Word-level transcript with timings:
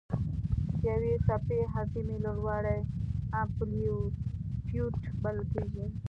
د 0.81 0.83
یوې 0.91 1.13
څپې 1.25 1.59
اعظمي 1.73 2.17
لوړوالی 2.25 2.79
امپلیتیوډ 3.41 4.95
بلل 5.23 5.45
کېږي. 5.53 5.85